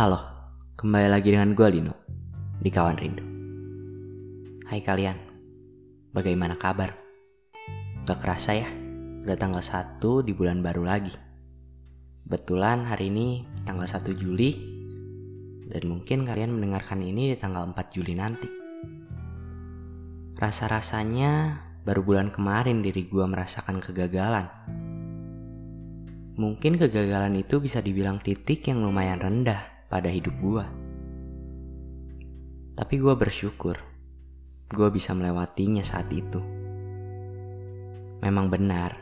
Halo, 0.00 0.16
kembali 0.80 1.12
lagi 1.12 1.28
dengan 1.28 1.52
gue 1.52 1.68
Lino 1.76 1.92
di 2.56 2.72
Kawan 2.72 2.96
Rindu. 2.96 3.20
Hai 4.64 4.80
kalian, 4.80 5.12
bagaimana 6.16 6.56
kabar? 6.56 6.96
Gak 8.08 8.16
kerasa 8.24 8.56
ya, 8.56 8.64
udah 9.28 9.36
tanggal 9.36 9.60
1 9.60 10.00
di 10.24 10.32
bulan 10.32 10.64
baru 10.64 10.88
lagi. 10.88 11.12
Betulan 12.24 12.88
hari 12.88 13.12
ini 13.12 13.44
tanggal 13.68 13.84
1 13.84 14.16
Juli 14.16 14.56
dan 15.68 15.84
mungkin 15.84 16.24
kalian 16.24 16.56
mendengarkan 16.56 17.04
ini 17.04 17.28
di 17.28 17.36
tanggal 17.36 17.68
4 17.68 17.76
Juli 17.92 18.16
nanti. 18.16 18.48
Rasa-rasanya 20.32 21.60
baru 21.84 22.00
bulan 22.00 22.32
kemarin 22.32 22.80
diri 22.80 23.04
gue 23.04 23.24
merasakan 23.28 23.84
kegagalan 23.84 24.48
Mungkin 26.40 26.80
kegagalan 26.80 27.36
itu 27.36 27.60
bisa 27.60 27.84
dibilang 27.84 28.16
titik 28.16 28.64
yang 28.64 28.80
lumayan 28.80 29.20
rendah 29.20 29.79
pada 29.90 30.06
hidup 30.06 30.32
gue. 30.38 30.64
Tapi 32.78 32.94
gue 32.96 33.14
bersyukur, 33.18 33.76
gue 34.70 34.88
bisa 34.94 35.12
melewatinya 35.12 35.82
saat 35.82 36.06
itu. 36.14 36.38
Memang 38.22 38.46
benar, 38.48 38.94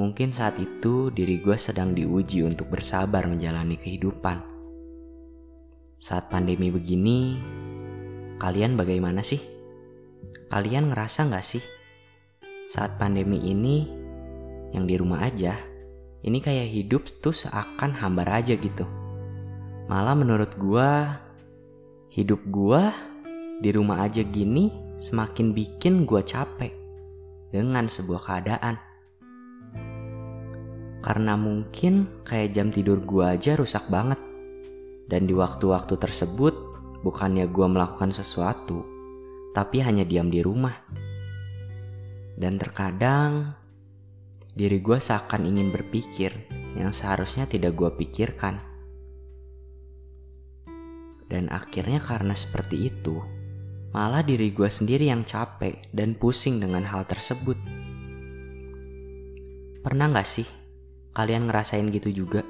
mungkin 0.00 0.32
saat 0.32 0.56
itu 0.56 1.12
diri 1.12 1.38
gue 1.44 1.54
sedang 1.60 1.92
diuji 1.92 2.48
untuk 2.48 2.72
bersabar 2.72 3.28
menjalani 3.28 3.76
kehidupan. 3.76 4.40
Saat 6.00 6.32
pandemi 6.32 6.72
begini, 6.72 7.36
kalian 8.40 8.74
bagaimana 8.74 9.20
sih? 9.20 9.38
Kalian 10.48 10.90
ngerasa 10.90 11.28
gak 11.28 11.44
sih? 11.44 11.62
Saat 12.66 12.96
pandemi 12.96 13.38
ini, 13.44 13.84
yang 14.72 14.88
di 14.88 14.96
rumah 14.96 15.28
aja, 15.28 15.52
ini 16.24 16.40
kayak 16.40 16.72
hidup 16.72 17.04
tuh 17.20 17.36
seakan 17.36 17.92
hambar 18.00 18.40
aja 18.40 18.56
gitu. 18.56 19.01
Malah 19.92 20.16
menurut 20.16 20.56
gua, 20.56 21.20
hidup 22.08 22.40
gua 22.48 22.96
di 23.60 23.68
rumah 23.76 24.08
aja 24.08 24.24
gini 24.24 24.72
semakin 24.96 25.52
bikin 25.52 26.08
gua 26.08 26.24
capek 26.24 26.72
dengan 27.52 27.92
sebuah 27.92 28.24
keadaan. 28.24 28.80
Karena 31.04 31.36
mungkin 31.36 32.24
kayak 32.24 32.56
jam 32.56 32.72
tidur 32.72 33.04
gua 33.04 33.36
aja 33.36 33.52
rusak 33.52 33.84
banget. 33.92 34.16
Dan 35.12 35.28
di 35.28 35.36
waktu-waktu 35.36 36.00
tersebut 36.00 36.56
bukannya 37.04 37.44
gua 37.52 37.68
melakukan 37.68 38.16
sesuatu, 38.16 38.88
tapi 39.52 39.84
hanya 39.84 40.08
diam 40.08 40.32
di 40.32 40.40
rumah. 40.40 40.88
Dan 42.32 42.56
terkadang 42.56 43.52
diri 44.56 44.80
gue 44.80 44.96
seakan 44.96 45.52
ingin 45.52 45.68
berpikir 45.68 46.32
yang 46.80 46.96
seharusnya 46.96 47.44
tidak 47.44 47.76
gue 47.76 47.92
pikirkan. 47.92 48.71
Dan 51.32 51.48
akhirnya 51.48 51.96
karena 51.96 52.36
seperti 52.36 52.92
itu, 52.92 53.24
malah 53.96 54.20
diri 54.20 54.52
gue 54.52 54.68
sendiri 54.68 55.08
yang 55.08 55.24
capek 55.24 55.88
dan 55.88 56.12
pusing 56.12 56.60
dengan 56.60 56.84
hal 56.84 57.08
tersebut. 57.08 57.56
Pernah 59.80 60.12
gak 60.12 60.28
sih 60.28 60.44
kalian 61.16 61.48
ngerasain 61.48 61.88
gitu 61.88 62.12
juga? 62.12 62.44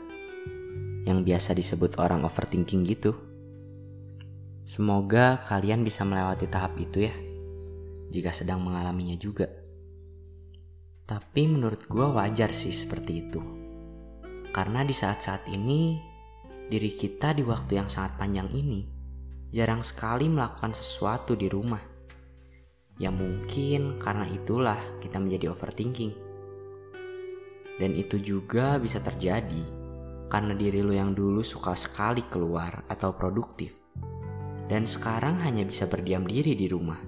Yang 1.06 1.18
biasa 1.22 1.50
disebut 1.54 2.02
orang 2.02 2.26
overthinking 2.26 2.82
gitu. 2.90 3.14
Semoga 4.66 5.38
kalian 5.46 5.86
bisa 5.86 6.02
melewati 6.02 6.50
tahap 6.50 6.74
itu 6.74 7.06
ya, 7.06 7.14
jika 8.10 8.34
sedang 8.34 8.66
mengalaminya 8.66 9.14
juga. 9.14 9.46
Tapi 11.06 11.46
menurut 11.46 11.86
gue 11.86 12.06
wajar 12.18 12.50
sih 12.50 12.74
seperti 12.74 13.30
itu. 13.30 13.38
Karena 14.50 14.82
di 14.82 14.90
saat-saat 14.90 15.46
ini, 15.54 16.11
diri 16.72 16.96
kita 16.96 17.36
di 17.36 17.44
waktu 17.44 17.76
yang 17.76 17.84
sangat 17.92 18.16
panjang 18.16 18.48
ini 18.56 18.88
jarang 19.52 19.84
sekali 19.84 20.24
melakukan 20.32 20.72
sesuatu 20.72 21.36
di 21.36 21.52
rumah. 21.52 21.84
Ya 22.96 23.12
mungkin 23.12 24.00
karena 24.00 24.24
itulah 24.24 24.80
kita 25.04 25.20
menjadi 25.20 25.52
overthinking. 25.52 26.16
Dan 27.76 27.92
itu 27.92 28.16
juga 28.16 28.80
bisa 28.80 29.04
terjadi 29.04 29.60
karena 30.32 30.56
diri 30.56 30.80
lo 30.80 30.96
yang 30.96 31.12
dulu 31.12 31.44
suka 31.44 31.76
sekali 31.76 32.24
keluar 32.24 32.88
atau 32.88 33.12
produktif. 33.12 33.76
Dan 34.64 34.88
sekarang 34.88 35.44
hanya 35.44 35.68
bisa 35.68 35.84
berdiam 35.84 36.24
diri 36.24 36.56
di 36.56 36.72
rumah. 36.72 37.00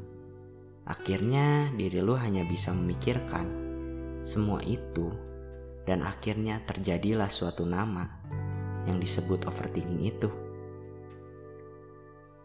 Akhirnya 0.84 1.72
diri 1.72 2.04
lo 2.04 2.20
hanya 2.20 2.44
bisa 2.44 2.76
memikirkan 2.76 3.64
semua 4.20 4.60
itu 4.60 5.08
dan 5.84 6.00
akhirnya 6.00 6.60
terjadilah 6.64 7.28
suatu 7.28 7.69
nama 7.69 8.23
yang 8.84 8.99
disebut 9.00 9.49
overthinking 9.49 10.03
itu. 10.05 10.31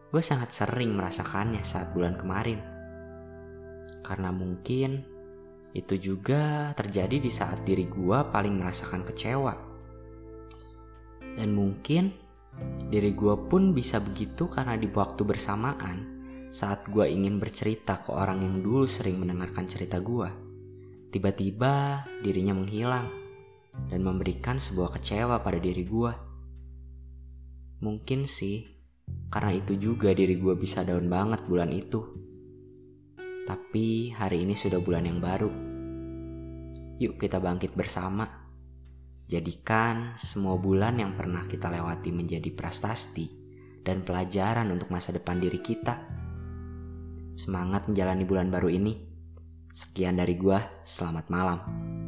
Gue 0.10 0.24
sangat 0.26 0.50
sering 0.52 0.98
merasakannya 0.98 1.62
saat 1.62 1.94
bulan 1.94 2.18
kemarin. 2.18 2.60
Karena 4.02 4.34
mungkin 4.34 5.06
itu 5.78 5.96
juga 6.02 6.74
terjadi 6.74 7.22
di 7.22 7.30
saat 7.30 7.62
diri 7.62 7.86
gue 7.86 8.18
paling 8.34 8.58
merasakan 8.58 9.06
kecewa. 9.06 9.54
Dan 11.38 11.54
mungkin 11.54 12.10
diri 12.90 13.14
gue 13.14 13.36
pun 13.48 13.72
bisa 13.72 14.02
begitu 14.02 14.50
karena 14.50 14.74
di 14.76 14.90
waktu 14.90 15.22
bersamaan 15.22 15.98
saat 16.50 16.90
gue 16.90 17.06
ingin 17.06 17.38
bercerita 17.38 18.02
ke 18.02 18.10
orang 18.10 18.42
yang 18.42 18.66
dulu 18.66 18.90
sering 18.90 19.22
mendengarkan 19.22 19.70
cerita 19.70 20.02
gue 20.02 20.50
Tiba-tiba 21.10 22.06
dirinya 22.22 22.54
menghilang 22.54 23.10
dan 23.90 24.06
memberikan 24.06 24.62
sebuah 24.62 24.94
kecewa 24.94 25.42
pada 25.42 25.58
diri 25.58 25.82
gue. 25.82 26.29
Mungkin 27.80 28.28
sih, 28.28 28.68
karena 29.32 29.56
itu 29.56 29.80
juga 29.80 30.12
diri 30.12 30.36
gue 30.36 30.52
bisa 30.60 30.84
daun 30.84 31.08
banget 31.08 31.48
bulan 31.48 31.72
itu. 31.72 32.04
Tapi 33.48 34.12
hari 34.12 34.44
ini 34.44 34.54
sudah 34.54 34.84
bulan 34.84 35.08
yang 35.08 35.24
baru. 35.24 35.48
Yuk 37.00 37.16
kita 37.16 37.40
bangkit 37.40 37.80
bersama. 37.80 38.28
Jadikan 39.30 40.20
semua 40.20 40.60
bulan 40.60 41.00
yang 41.00 41.16
pernah 41.16 41.48
kita 41.48 41.72
lewati 41.72 42.12
menjadi 42.12 42.52
prestasi 42.52 43.32
dan 43.86 44.04
pelajaran 44.04 44.68
untuk 44.76 44.92
masa 44.92 45.16
depan 45.16 45.40
diri 45.40 45.64
kita. 45.64 45.96
Semangat 47.40 47.88
menjalani 47.88 48.28
bulan 48.28 48.52
baru 48.52 48.68
ini. 48.76 49.08
Sekian 49.72 50.20
dari 50.20 50.36
gua, 50.36 50.60
selamat 50.84 51.26
malam. 51.32 51.99